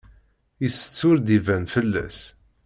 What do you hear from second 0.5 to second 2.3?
Itett ur d-iban fell-as.